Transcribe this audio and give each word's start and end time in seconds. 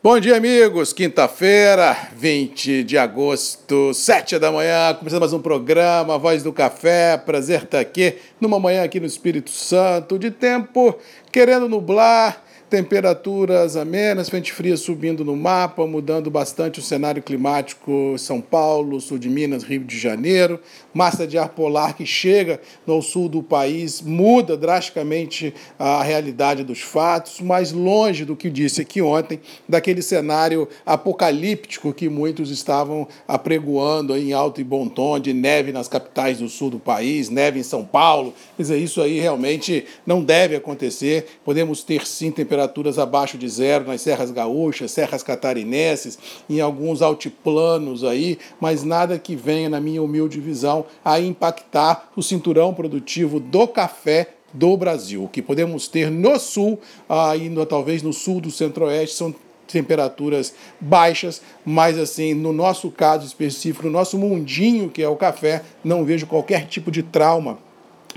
Bom 0.00 0.20
dia, 0.20 0.36
amigos. 0.36 0.92
Quinta-feira, 0.92 2.10
20 2.14 2.84
de 2.84 2.96
agosto, 2.96 3.92
7 3.92 4.38
da 4.38 4.52
manhã, 4.52 4.94
começando 4.94 5.18
mais 5.18 5.32
um 5.32 5.42
programa, 5.42 6.16
Voz 6.16 6.40
do 6.40 6.52
Café. 6.52 7.16
Prazer 7.16 7.64
estar 7.64 7.80
aqui 7.80 8.14
numa 8.40 8.60
manhã 8.60 8.84
aqui 8.84 9.00
no 9.00 9.06
Espírito 9.06 9.50
Santo, 9.50 10.16
de 10.16 10.30
tempo 10.30 10.96
querendo 11.32 11.68
nublar 11.68 12.44
Temperaturas 12.70 13.76
amenas, 13.76 14.28
frente 14.28 14.52
fria 14.52 14.76
subindo 14.76 15.24
no 15.24 15.34
mapa, 15.34 15.86
mudando 15.86 16.30
bastante 16.30 16.80
o 16.80 16.82
cenário 16.82 17.22
climático 17.22 18.14
São 18.18 18.42
Paulo, 18.42 19.00
sul 19.00 19.18
de 19.18 19.30
Minas, 19.30 19.62
Rio 19.62 19.84
de 19.84 19.98
Janeiro. 19.98 20.60
Massa 20.92 21.26
de 21.26 21.38
ar 21.38 21.48
polar 21.48 21.96
que 21.96 22.04
chega 22.04 22.60
no 22.86 23.00
sul 23.00 23.26
do 23.26 23.42
país 23.42 24.02
muda 24.02 24.54
drasticamente 24.54 25.54
a 25.78 26.02
realidade 26.02 26.62
dos 26.62 26.82
fatos, 26.82 27.40
mais 27.40 27.72
longe 27.72 28.26
do 28.26 28.36
que 28.36 28.50
disse 28.50 28.82
aqui 28.82 29.00
ontem, 29.00 29.40
daquele 29.66 30.02
cenário 30.02 30.68
apocalíptico 30.84 31.94
que 31.94 32.06
muitos 32.10 32.50
estavam 32.50 33.08
apregoando 33.26 34.14
em 34.14 34.34
alto 34.34 34.60
e 34.60 34.64
bom 34.64 34.88
tom 34.88 35.18
de 35.18 35.32
neve 35.32 35.72
nas 35.72 35.88
capitais 35.88 36.36
do 36.36 36.50
sul 36.50 36.68
do 36.68 36.78
país, 36.78 37.30
neve 37.30 37.60
em 37.60 37.62
São 37.62 37.82
Paulo. 37.82 38.34
Quer 38.58 38.62
dizer, 38.62 38.76
isso 38.76 39.00
aí 39.00 39.18
realmente 39.18 39.86
não 40.06 40.22
deve 40.22 40.54
acontecer. 40.54 41.38
Podemos 41.46 41.82
ter 41.82 42.06
sim 42.06 42.30
temperaturas 42.30 42.57
temperaturas 42.58 42.98
abaixo 42.98 43.38
de 43.38 43.48
zero 43.48 43.86
nas 43.86 44.00
serras 44.00 44.32
gaúchas, 44.32 44.90
serras 44.90 45.22
catarinenses, 45.22 46.18
em 46.50 46.60
alguns 46.60 47.02
altiplanos 47.02 48.02
aí, 48.02 48.36
mas 48.60 48.82
nada 48.82 49.16
que 49.16 49.36
venha, 49.36 49.68
na 49.68 49.80
minha 49.80 50.02
humilde 50.02 50.40
visão, 50.40 50.84
a 51.04 51.20
impactar 51.20 52.10
o 52.16 52.22
cinturão 52.22 52.74
produtivo 52.74 53.38
do 53.38 53.68
café 53.68 54.30
do 54.52 54.76
Brasil. 54.76 55.22
O 55.22 55.28
que 55.28 55.40
podemos 55.40 55.86
ter 55.86 56.10
no 56.10 56.36
sul, 56.38 56.80
ainda 57.08 57.64
talvez 57.64 58.02
no 58.02 58.12
sul 58.12 58.40
do 58.40 58.50
centro-oeste, 58.50 59.14
são 59.14 59.32
temperaturas 59.68 60.52
baixas, 60.80 61.40
mas 61.64 61.96
assim, 61.96 62.34
no 62.34 62.52
nosso 62.52 62.90
caso 62.90 63.24
específico, 63.24 63.86
no 63.86 63.92
nosso 63.92 64.18
mundinho 64.18 64.88
que 64.88 65.02
é 65.02 65.08
o 65.08 65.14
café, 65.14 65.62
não 65.84 66.04
vejo 66.04 66.26
qualquer 66.26 66.66
tipo 66.66 66.90
de 66.90 67.02
trauma 67.04 67.58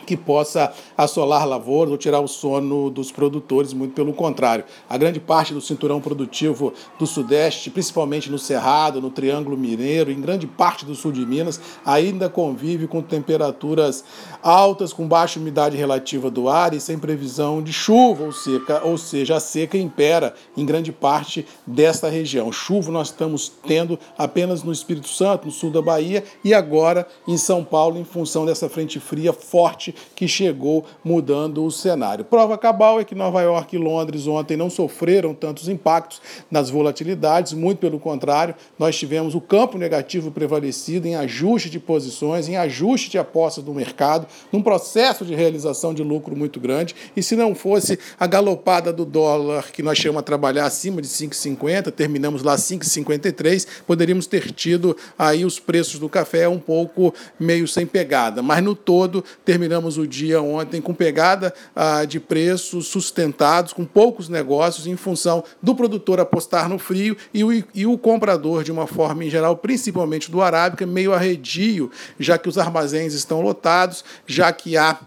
que 0.06 0.18
possa 0.18 0.74
assolar 0.98 1.48
lavouras 1.48 1.92
ou 1.92 1.98
tirar 1.98 2.20
o 2.20 2.28
sono 2.28 2.90
dos 2.90 3.12
produtores, 3.12 3.74
muito 3.74 3.94
pelo 3.94 4.14
contrário. 4.14 4.66
A 4.90 4.98
grande 4.98 5.20
parte 5.20 5.54
do 5.54 5.62
cinturão 5.62 6.02
produtivo 6.02 6.74
do 7.00 7.06
Sudeste, 7.06 7.70
principalmente 7.70 8.30
no 8.30 8.40
Cerrado, 8.40 9.02
no 9.02 9.10
Triângulo 9.10 9.58
Mineiro, 9.58 10.12
em 10.12 10.20
grande 10.20 10.48
parte 10.48 10.86
do 10.86 10.96
sul 10.96 11.12
de 11.12 11.26
Minas, 11.26 11.60
ainda 11.86 12.30
convive 12.30 12.88
com 12.88 13.02
temperaturas 13.02 14.04
altas, 14.42 14.94
com 14.94 15.08
baixa 15.08 15.40
umidade 15.40 15.78
relativa 15.78 16.30
do 16.30 16.50
ar 16.50 16.74
e 16.74 16.80
sem 16.80 16.98
previsão 16.98 17.62
de 17.62 17.74
chuva 17.74 18.24
ou 18.24 18.32
seca, 18.32 18.82
ou 18.84 18.98
seja, 18.98 19.36
a 19.36 19.40
seca 19.40 19.78
impera 19.78 20.34
em 20.56 20.66
grande 20.66 20.92
parte 20.92 21.46
desta 21.66 22.10
região. 22.10 22.52
Chuva 22.52 22.92
nós 22.92 23.08
estamos 23.08 23.52
tendo 23.66 23.98
apenas 24.18 24.64
no 24.64 24.72
Espírito 24.72 25.08
Santo, 25.08 25.46
no 25.46 25.52
sul 25.52 25.72
da 25.72 25.82
Bahia 25.82 26.24
e 26.44 26.54
agora 26.54 27.08
em 27.28 27.38
São 27.38 27.64
Paulo, 27.64 27.98
em 27.98 28.04
função 28.04 28.46
dessa 28.46 28.70
frente 28.70 29.00
fria 29.00 29.34
forte 29.34 29.91
que 30.16 30.28
chegou 30.28 30.86
mudando 31.04 31.64
o 31.64 31.72
cenário. 31.72 32.26
Prova 32.26 32.58
cabal 32.58 33.00
é 33.00 33.04
que 33.04 33.16
Nova 33.16 33.42
York 33.42 33.76
e 33.76 33.80
Londres 33.80 34.28
ontem 34.28 34.56
não 34.58 34.70
sofreram 34.70 35.34
tantos 35.34 35.68
impactos 35.68 36.22
nas 36.50 36.70
volatilidades, 36.70 37.54
muito 37.54 37.80
pelo 37.80 38.00
contrário, 38.00 38.56
nós 38.78 38.98
tivemos 38.98 39.36
o 39.36 39.42
campo 39.42 39.78
negativo 39.78 40.32
prevalecido 40.32 41.08
em 41.08 41.16
ajuste 41.16 41.70
de 41.70 41.80
posições, 41.80 42.48
em 42.48 42.58
ajuste 42.58 43.10
de 43.10 43.18
apostas 43.18 43.64
do 43.64 43.74
mercado, 43.74 44.28
num 44.52 44.62
processo 44.62 45.26
de 45.26 45.36
realização 45.36 45.94
de 45.94 46.04
lucro 46.04 46.36
muito 46.36 46.60
grande, 46.60 46.96
e 47.16 47.24
se 47.24 47.36
não 47.36 47.56
fosse 47.56 47.98
a 48.20 48.28
galopada 48.28 48.92
do 48.94 49.06
dólar 49.06 49.72
que 49.72 49.82
nós 49.82 49.98
chegamos 49.98 50.20
a 50.20 50.24
trabalhar 50.24 50.66
acima 50.66 51.02
de 51.02 51.08
5,50, 51.08 51.92
terminamos 51.92 52.44
lá 52.44 52.56
5,53, 52.56 53.68
poderíamos 53.86 54.28
ter 54.28 54.52
tido 54.52 54.96
aí 55.18 55.46
os 55.46 55.60
preços 55.60 56.00
do 56.00 56.10
café 56.10 56.48
um 56.48 56.60
pouco 56.60 57.14
meio 57.40 57.68
sem 57.68 57.86
pegada, 57.86 58.42
mas 58.42 58.64
no 58.64 58.76
todo 58.76 59.24
terminamos 59.44 59.71
terminamos 59.72 59.98
o 59.98 60.06
dia 60.06 60.42
ontem 60.42 60.82
com 60.82 60.94
pegada 60.94 61.54
ah, 61.74 62.04
de 62.04 62.20
preços 62.20 62.88
sustentados, 62.88 63.72
com 63.72 63.86
poucos 63.86 64.28
negócios, 64.28 64.86
em 64.86 64.98
função 64.98 65.46
do 65.64 65.74
produtor 65.74 66.20
apostar 66.20 66.68
no 66.68 66.78
frio 66.78 67.16
e 67.34 67.42
o, 67.42 67.54
e 67.74 67.86
o 67.86 67.98
comprador, 67.98 68.66
de 68.66 68.72
uma 68.72 68.86
forma 68.86 69.24
em 69.24 69.30
geral, 69.30 69.56
principalmente 69.56 70.30
do 70.30 70.42
Arábica, 70.42 70.86
meio 70.86 71.14
arredio, 71.14 71.90
já 72.20 72.38
que 72.38 72.50
os 72.50 72.58
armazéns 72.58 73.14
estão 73.14 73.40
lotados, 73.40 74.04
já 74.28 74.52
que 74.52 74.76
há 74.76 75.00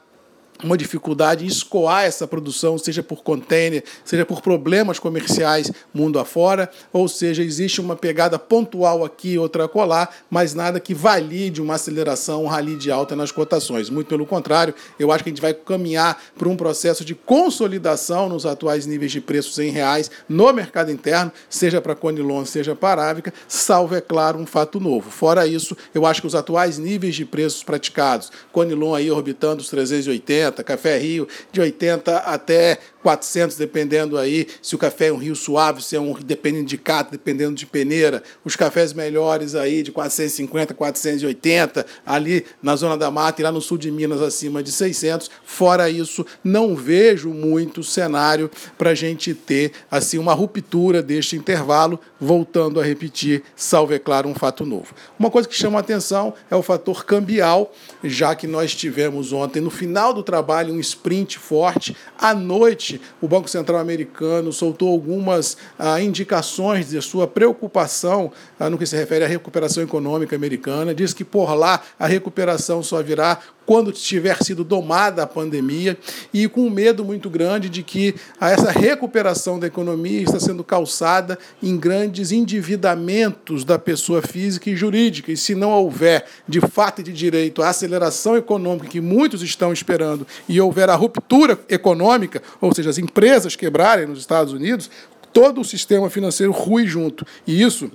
uma 0.63 0.77
dificuldade 0.77 1.47
escoar 1.47 2.05
essa 2.05 2.27
produção, 2.27 2.79
seja 2.79 3.03
por 3.03 3.23
container, 3.23 3.83
seja 4.05 4.25
por 4.25 4.41
problemas 4.41 4.99
comerciais 4.99 5.71
mundo 5.93 6.19
afora, 6.19 6.71
ou 6.93 7.09
seja, 7.09 7.43
existe 7.43 7.81
uma 7.81 7.97
pegada 7.97 8.39
pontual 8.39 9.05
aqui, 9.05 9.37
outra 9.39 9.67
colar, 9.67 10.15
mas 10.31 10.55
nada 10.55 10.79
que 10.79 10.95
valide 10.95 11.61
uma 11.61 11.75
aceleração, 11.75 12.45
um 12.45 12.47
rally 12.47 12.77
de 12.77 12.91
alta 12.91 13.17
nas 13.17 13.33
cotações. 13.33 13.91
Muito 13.91 14.09
pelo 14.09 14.27
contrário, 14.27 14.75
eu 14.99 15.11
acho 15.11 15.25
que 15.25 15.31
a 15.31 15.33
gente 15.33 15.43
vai 15.43 15.53
caminhar 15.53 16.23
para 16.39 16.49
um 16.49 16.57
processo 16.57 17.05
de 17.05 17.15
consolidação 17.15 18.29
nos 18.29 18.47
atuais 18.47 18.87
níveis 18.87 19.13
de 19.13 19.21
preços 19.21 19.59
em 19.59 19.71
reais 19.71 20.11
no 20.29 20.53
mercado 20.53 20.91
interno, 20.91 21.33
seja 21.49 21.81
para 21.81 21.95
Conilon, 21.95 22.45
seja 22.45 22.75
para 22.75 23.03
Arábica, 23.03 23.35
salvo, 23.49 23.95
é 23.95 24.01
claro, 24.01 24.39
um 24.39 24.47
fato 24.47 24.79
novo. 24.79 25.11
Fora 25.11 25.47
isso, 25.47 25.77
eu 25.95 26.07
acho 26.07 26.21
que 26.21 26.27
os 26.27 26.35
atuais 26.35 26.79
níveis 26.79 27.15
de 27.15 27.25
preços 27.25 27.63
praticados, 27.63 28.31
Conilon 28.53 28.95
aí 28.95 29.11
orbitando 29.11 29.61
os 29.61 29.69
380, 29.69 30.44
Café 30.53 30.99
Rio 30.99 31.27
de 31.53 31.61
80 31.61 32.19
até 32.19 32.79
400, 33.05 33.59
dependendo 33.59 34.17
aí 34.17 34.47
se 34.63 34.75
o 34.75 34.79
café 34.79 35.09
é 35.09 35.13
um 35.13 35.19
rio 35.19 35.37
suave, 35.37 35.83
se 35.83 35.95
é 35.95 36.01
um 36.01 36.15
dependendo 36.15 36.65
de 36.65 36.79
cata, 36.79 37.11
dependendo 37.11 37.55
de 37.55 37.67
peneira. 37.67 38.23
Os 38.43 38.57
cafés 38.57 38.95
melhores 38.95 39.55
aí 39.55 39.83
de 39.83 39.93
450, 39.93 40.73
480, 40.73 41.85
ali 42.07 42.47
na 42.63 42.75
zona 42.75 42.97
da 42.97 43.11
mata 43.11 43.43
e 43.43 43.45
lá 43.45 43.53
no 43.53 43.61
sul 43.61 43.77
de 43.77 43.91
Minas 43.91 44.23
acima 44.23 44.63
de 44.63 44.73
600. 44.73 45.31
Fora 45.45 45.91
isso, 45.91 46.25
não 46.43 46.75
vejo 46.75 47.29
muito 47.29 47.85
cenário 47.85 48.51
para 48.79 48.91
a 48.91 48.95
gente 48.95 49.35
ter 49.35 49.73
assim 49.91 50.17
uma 50.17 50.33
ruptura 50.33 51.03
deste 51.03 51.37
intervalo, 51.37 52.01
voltando 52.19 52.81
a 52.81 52.83
repetir, 52.83 53.43
salvo 53.55 53.93
é 53.93 53.99
claro 53.99 54.31
um 54.31 54.35
fato 54.35 54.65
novo. 54.65 54.95
Uma 55.19 55.31
coisa 55.31 55.47
que 55.47 55.55
chama 55.55 55.79
a 55.79 55.81
atenção 55.81 56.33
é 56.51 56.57
o 56.57 56.63
fator 56.63 57.05
cambial, 57.05 57.71
já 58.03 58.35
que 58.35 58.47
nós 58.47 58.75
tivemos 58.75 59.31
ontem 59.31 59.61
no 59.61 59.71
final 59.71 60.15
do 60.15 60.23
trabalho 60.23 60.73
um 60.73 60.81
sprint 60.81 61.39
forte 61.39 61.95
à 62.19 62.33
noite 62.33 62.94
o 63.21 63.29
Banco 63.29 63.49
Central 63.49 63.81
americano 63.81 64.53
soltou 64.53 64.91
algumas 64.91 65.57
ah, 65.79 66.01
indicações 66.01 66.91
de 66.91 67.01
sua 67.03 67.27
preocupação 67.27 68.33
ah, 68.59 68.71
no 68.71 68.79
que 68.79 68.87
se 68.87 68.97
refere 68.97 69.25
à 69.25 69.29
recuperação 69.29 69.83
econômica 69.83 70.37
americana. 70.37 70.95
Diz 70.95 71.13
que 71.13 71.25
por 71.25 71.55
lá 71.55 71.81
a 71.99 72.07
recuperação 72.07 72.83
só 72.83 73.03
virá 73.03 73.39
quando 73.67 73.93
tiver 73.93 74.43
sido 74.43 74.65
domada 74.65 75.23
a 75.23 75.27
pandemia 75.27 75.97
e 76.33 76.49
com 76.49 76.63
um 76.63 76.71
medo 76.71 77.05
muito 77.05 77.31
grande 77.31 77.69
de 77.69 77.83
que 77.83 78.15
essa 78.41 78.71
recuperação 78.71 79.59
da 79.59 79.67
economia 79.67 80.23
está 80.23 80.39
sendo 80.39 80.63
calçada 80.63 81.39
em 81.63 81.77
grandes 81.77 82.33
endividamentos 82.33 83.65
da 83.65 83.79
pessoa 83.79 84.23
física 84.23 84.71
e 84.71 84.77
jurídica. 84.77 85.33
E 85.33 85.37
se 85.37 85.55
não 85.55 85.71
houver, 85.71 86.25
de 86.49 86.61
fato 86.61 87.01
e 87.01 87.05
de 87.05 87.13
direito, 87.13 87.63
a 87.63 87.69
aceleração 87.69 88.37
econômica 88.37 88.89
que 88.89 89.01
muitos 89.01 89.43
estão 89.43 89.73
esperando 89.73 90.27
e 90.49 90.61
houver 90.61 90.91
a 90.91 90.95
ruptura 90.95 91.59
econômica, 91.69 92.43
ou 92.61 92.75
seja, 92.75 92.91
as 92.91 92.99
empresas 92.99 93.57
quebrarem 93.57 94.07
nos 94.07 94.19
Estados 94.19 94.53
Unidos, 94.53 94.91
todo 95.33 95.61
o 95.61 95.65
sistema 95.65 96.09
financeiro 96.09 96.53
rui 96.53 96.87
junto. 96.87 97.27
E 97.47 97.61
isso 97.61 97.91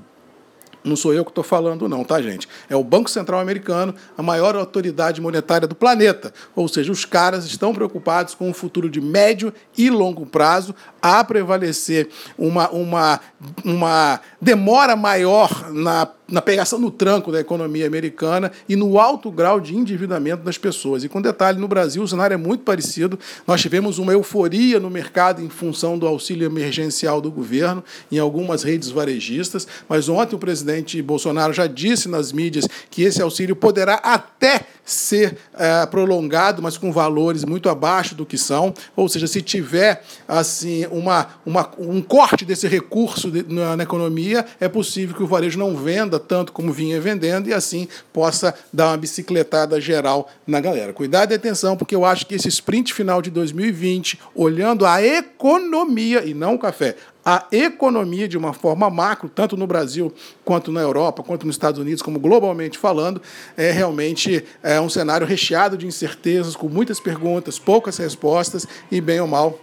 não 0.83 0.95
sou 0.95 1.13
eu 1.13 1.25
que 1.25 1.31
estou 1.31 1.43
falando, 1.43 1.87
não, 1.89 2.03
tá, 2.03 2.21
gente? 2.21 2.47
É 2.69 2.75
o 2.75 2.83
Banco 2.83 3.09
Central 3.09 3.39
Americano, 3.39 3.93
a 4.17 4.23
maior 4.23 4.55
autoridade 4.55 5.21
monetária 5.21 5.67
do 5.67 5.75
planeta. 5.75 6.33
Ou 6.55 6.67
seja, 6.67 6.91
os 6.91 7.05
caras 7.05 7.45
estão 7.45 7.73
preocupados 7.73 8.33
com 8.33 8.49
o 8.49 8.53
futuro 8.53 8.89
de 8.89 9.01
médio 9.01 9.53
e 9.77 9.89
longo 9.89 10.25
prazo, 10.25 10.73
a 11.01 11.23
prevalecer 11.23 12.09
uma, 12.37 12.69
uma, 12.69 13.19
uma 13.63 14.19
demora 14.41 14.95
maior 14.95 15.71
na 15.71 16.07
na 16.31 16.41
pegação 16.41 16.79
no 16.79 16.91
tranco 16.91 17.31
da 17.31 17.39
economia 17.39 17.87
americana 17.87 18.51
e 18.67 18.75
no 18.75 18.99
alto 18.99 19.31
grau 19.31 19.59
de 19.59 19.75
endividamento 19.75 20.43
das 20.43 20.57
pessoas. 20.57 21.03
E 21.03 21.09
com 21.09 21.21
detalhe, 21.21 21.59
no 21.59 21.67
Brasil 21.67 22.03
o 22.03 22.07
cenário 22.07 22.33
é 22.33 22.37
muito 22.37 22.63
parecido. 22.63 23.17
Nós 23.47 23.61
tivemos 23.61 23.97
uma 23.97 24.13
euforia 24.13 24.79
no 24.79 24.89
mercado 24.89 25.41
em 25.41 25.49
função 25.49 25.97
do 25.97 26.07
auxílio 26.07 26.45
emergencial 26.45 27.21
do 27.21 27.31
governo 27.31 27.83
em 28.11 28.19
algumas 28.19 28.63
redes 28.63 28.89
varejistas, 28.89 29.67
mas 29.87 30.09
ontem 30.09 30.35
o 30.35 30.39
presidente 30.39 31.01
Bolsonaro 31.01 31.53
já 31.53 31.67
disse 31.67 32.07
nas 32.07 32.31
mídias 32.31 32.67
que 32.89 33.03
esse 33.03 33.21
auxílio 33.21 33.55
poderá 33.55 33.95
até 33.95 34.65
ser 34.91 35.37
é, 35.57 35.85
prolongado, 35.85 36.61
mas 36.61 36.77
com 36.77 36.91
valores 36.91 37.45
muito 37.45 37.69
abaixo 37.69 38.15
do 38.15 38.25
que 38.25 38.37
são. 38.37 38.73
Ou 38.95 39.07
seja, 39.07 39.27
se 39.27 39.41
tiver 39.41 40.03
assim 40.27 40.85
uma, 40.87 41.27
uma 41.45 41.69
um 41.77 42.01
corte 42.01 42.45
desse 42.45 42.67
recurso 42.67 43.29
de, 43.29 43.43
na, 43.43 43.77
na, 43.77 43.83
economia, 43.83 44.45
é 44.59 44.67
possível 44.67 45.15
que 45.15 45.23
o 45.23 45.27
varejo 45.27 45.59
não 45.59 45.75
venda 45.75 46.19
tanto 46.19 46.51
como 46.51 46.71
vinha 46.71 46.99
vendendo 46.99 47.49
e 47.49 47.53
assim 47.53 47.87
possa 48.11 48.53
dar 48.73 48.87
uma 48.87 48.97
bicicletada 48.97 49.79
geral 49.79 50.29
na 50.45 50.59
galera. 50.59 50.93
Cuidado 50.93 51.31
e 51.31 51.35
atenção, 51.35 51.77
porque 51.77 51.95
eu 51.95 52.05
acho 52.05 52.25
que 52.25 52.35
esse 52.35 52.47
sprint 52.47 52.93
final 52.93 53.21
de 53.21 53.29
2020, 53.29 54.19
olhando 54.33 54.85
a 54.85 55.03
economia 55.03 56.23
e 56.25 56.33
não 56.33 56.55
o 56.55 56.59
café, 56.59 56.95
a 57.29 57.45
economia 57.51 58.27
de 58.27 58.35
uma 58.35 58.53
forma 58.53 58.89
macro, 58.89 59.29
tanto 59.29 59.55
no 59.55 59.67
Brasil 59.67 60.11
quanto 60.43 60.71
na 60.71 60.81
Europa, 60.81 61.21
quanto 61.21 61.45
nos 61.45 61.53
Estados 61.53 61.79
Unidos, 61.79 62.01
como 62.01 62.19
globalmente 62.19 62.75
falando, 62.75 63.21
é 63.55 63.69
realmente 63.69 64.43
é 64.63 64.81
um 64.81 64.89
cenário 64.89 65.27
recheado 65.27 65.77
de 65.77 65.85
incertezas, 65.85 66.55
com 66.55 66.67
muitas 66.67 66.99
perguntas, 66.99 67.59
poucas 67.59 67.97
respostas 67.97 68.65
e, 68.91 68.99
bem 68.99 69.19
ou 69.19 69.27
mal, 69.27 69.59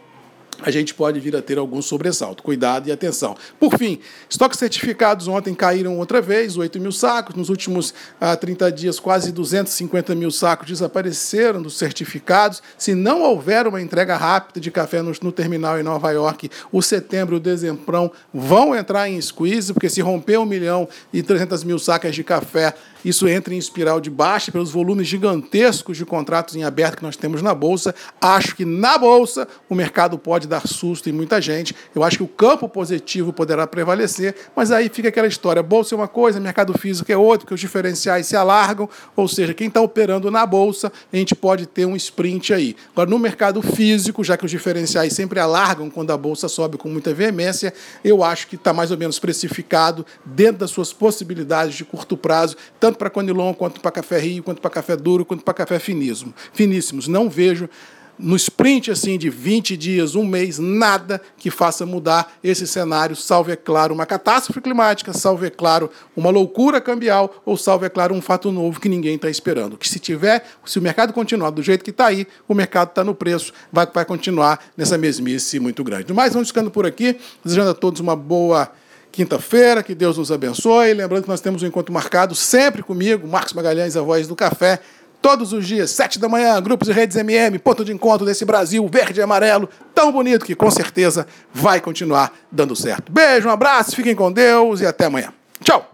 a 0.63 0.71
gente 0.71 0.95
pode 0.95 1.21
vir 1.21 1.37
a 1.37 1.43
ter 1.43 1.59
algum 1.59 1.81
sobressalto. 1.83 2.43
Cuidado 2.43 2.89
e 2.89 2.93
atenção. 2.93 3.37
Por 3.59 3.77
fim, 3.77 3.99
estoques 4.29 4.59
certificados 4.59 5.29
ontem 5.29 5.55
caíram 5.55 5.99
outra 5.99 6.21
vez, 6.21 6.57
8 6.57 6.81
mil 6.81 6.93
sacos. 6.93 7.35
Nos 7.35 7.49
últimos 7.49 7.95
ah, 8.21 8.37
30 8.37 8.73
dias, 8.73 9.01
quase 9.01 9.33
250 9.33 10.15
mil 10.15 10.31
sacos 10.31 10.69
desapareceram 10.69 11.63
dos 11.63 11.77
certificados. 11.77 12.63
Se 12.79 12.95
não 12.95 13.23
houver 13.23 13.67
uma 13.67 13.81
entrega 13.81 14.17
rápida 14.17 14.61
de 14.61 14.71
café 14.71 15.03
no, 15.03 15.13
no 15.23 15.33
terminal 15.33 15.79
em 15.79 15.83
Nova 15.83 16.11
York, 16.11 16.51
o 16.73 16.83
setembro 16.83 17.37
e 17.37 17.39
o 17.39 17.41
dezembrão 17.41 18.11
vão 18.33 18.75
entrar 18.75 19.09
em 19.09 19.21
squeeze, 19.21 19.73
porque 19.73 19.89
se 19.89 20.01
romper 20.01 20.39
1 20.39 20.45
milhão 20.47 20.89
e 21.13 21.23
300 21.23 21.65
mil 21.65 21.79
sacas 21.79 22.15
de 22.15 22.25
café, 22.25 22.75
isso 23.05 23.29
entra 23.29 23.55
em 23.55 23.59
espiral 23.59 24.01
de 24.01 24.11
baixa 24.11 24.51
pelos 24.51 24.73
volumes 24.73 25.07
gigantescos 25.07 25.97
de 25.97 26.05
contratos 26.05 26.57
em 26.57 26.65
aberto 26.65 26.97
que 26.97 27.03
nós 27.03 27.17
temos 27.17 27.41
na 27.41 27.55
Bolsa. 27.55 27.95
Acho 28.21 28.57
que 28.57 28.65
na 28.65 28.99
Bolsa 28.99 29.47
o 29.69 29.75
mercado 29.75 30.19
pode 30.19 30.46
pode 30.47 30.49
dar 30.49 30.67
susto 30.67 31.11
em 31.11 31.13
muita 31.13 31.41
gente. 31.41 31.75
Eu 31.95 32.03
acho 32.03 32.19
que 32.19 32.23
o 32.23 32.29
campo 32.29 32.69
positivo 32.69 33.33
poderá 33.33 33.67
prevalecer, 33.67 34.35
mas 34.55 34.71
aí 34.71 34.89
fica 34.89 35.09
aquela 35.09 35.27
história: 35.27 35.63
bolsa 35.63 35.95
é 35.95 35.97
uma 35.97 36.09
coisa, 36.09 36.41
mercado 36.41 36.73
físico 36.79 37.11
é 37.11 37.17
outra, 37.17 37.41
porque 37.41 37.55
os 37.55 37.61
diferenciais 37.61 38.27
se 38.27 38.37
alargam, 38.37 38.89
ou 39.15 39.29
seja, 39.29 39.53
quem 39.53 39.69
está 39.69 39.81
operando 39.81 40.31
na 40.31 40.47
bolsa, 40.47 40.93
a 41.13 41.17
gente 41.17 41.35
pode 41.35 41.67
ter 41.67 41.85
um 41.85 41.97
sprint 41.97 42.55
aí. 42.55 42.77
Agora, 42.93 43.11
no 43.11 43.19
mercado 43.19 43.61
físico, 43.61 44.23
já 44.23 44.37
que 44.37 44.45
os 44.45 44.51
diferenciais 44.51 45.13
sempre 45.13 45.41
alargam 45.41 45.91
quando 45.91 46.13
a 46.13 46.17
bolsa 46.17 46.49
sobe 46.49 46.77
com 46.79 46.89
muita 46.89 47.13
veemência, 47.13 47.75
eu 48.05 48.23
acho 48.23 48.47
que 48.47 48.55
está 48.55 48.73
mais 48.73 48.91
ou 48.91 48.99
menos 48.99 49.19
precificado 49.19 50.07
dentro 50.25 50.59
das 50.59 50.71
suas 50.71 50.93
possibilidades 50.93 51.75
de 51.75 51.85
curto 51.85 52.17
prazo, 52.17 52.57
tanto 52.79 52.99
para 52.99 53.11
Conilon, 53.11 53.53
quanto 53.55 53.81
para 53.81 53.91
Café 53.91 54.19
Rio, 54.19 54.43
quanto 54.43 54.61
para 54.61 54.71
Café 54.71 54.97
Duro, 54.97 55.25
quanto 55.25 55.43
para 55.43 55.55
Café 55.55 55.79
Finíssimo. 55.79 56.33
Finíssimos. 56.53 57.09
Não 57.09 57.29
vejo 57.29 57.69
no 58.19 58.37
sprint 58.37 58.91
assim 58.91 59.19
de 59.19 59.29
20 59.29 59.77
dias, 59.77 60.15
um 60.15 60.25
mês, 60.25 60.59
nada 60.59 61.21
que 61.37 61.51
faça 61.51 61.85
mudar 61.85 62.35
esse 62.43 62.67
cenário, 62.67 63.15
salve 63.15 63.53
é 63.53 63.57
claro 63.57 63.95
uma 63.95 64.07
catástrofe 64.07 64.61
climática, 64.61 65.13
salve 65.13 65.47
é 65.47 65.51
claro 65.51 65.91
uma 66.17 66.31
loucura 66.31 66.81
cambial 66.81 67.43
ou 67.45 67.57
salve 67.57 67.87
é 67.87 67.89
claro 67.89 68.15
um 68.15 68.21
fato 68.21 68.51
novo 68.51 68.81
que 68.81 68.89
ninguém 68.89 69.17
está 69.17 69.29
esperando. 69.29 69.77
Que 69.77 69.89
se 69.89 69.99
tiver, 69.99 70.45
se 70.65 70.79
o 70.79 70.83
mercado 70.83 71.13
continuar 71.13 71.51
do 71.51 71.63
jeito 71.63 71.85
que 71.85 71.91
está 71.91 72.07
aí, 72.07 72.27
o 72.49 72.55
mercado 72.55 72.89
está 72.89 73.05
no 73.05 73.15
preço, 73.15 73.53
vai, 73.73 73.87
vai 73.93 74.05
continuar 74.05 74.65
nessa 74.77 74.97
mesmice 74.97 75.61
muito 75.61 75.85
grande. 75.85 76.13
Mas 76.13 76.33
vamos 76.33 76.49
ficando 76.49 76.71
por 76.71 76.87
aqui, 76.87 77.17
desejando 77.45 77.71
a 77.71 77.75
todos 77.75 78.01
uma 78.01 78.17
boa 78.17 78.71
quinta-feira, 79.17 79.83
que 79.83 79.95
Deus 79.95 80.19
nos 80.19 80.31
abençoe. 80.31 80.93
Lembrando 80.93 81.23
que 81.23 81.29
nós 81.31 81.41
temos 81.41 81.63
um 81.63 81.67
encontro 81.67 81.93
marcado 81.93 82.35
sempre 82.35 82.83
comigo, 82.83 83.27
Marcos 83.27 83.55
Magalhães, 83.55 83.97
a 83.97 84.03
voz 84.03 84.29
do 84.29 84.37
café, 84.37 84.79
Todos 85.27 85.53
os 85.53 85.67
dias, 85.67 85.91
sete 85.91 86.21
da 86.21 86.29
manhã, 86.29 86.63
grupos 86.63 86.87
de 86.87 86.95
redes 86.95 87.17
MM, 87.17 87.59
ponto 87.59 87.85
de 87.85 87.93
encontro 87.93 88.25
desse 88.25 88.45
Brasil 88.45 88.89
verde 88.89 89.19
e 89.19 89.23
amarelo, 89.25 89.69
tão 89.93 90.13
bonito 90.13 90.47
que 90.47 90.55
com 90.55 90.71
certeza 90.71 91.27
vai 91.53 91.81
continuar 91.81 92.33
dando 92.53 92.77
certo. 92.77 93.11
Beijo, 93.11 93.49
um 93.49 93.51
abraço, 93.51 93.97
fiquem 93.97 94.15
com 94.15 94.31
Deus 94.31 94.81
e 94.83 94.87
até 94.87 95.07
amanhã. 95.07 95.33
Tchau! 95.65 95.91